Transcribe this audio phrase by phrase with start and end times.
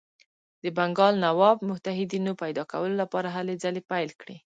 [0.63, 4.35] د بنګال نواب متحدینو پیدا کولو لپاره هلې ځلې پیل کړې.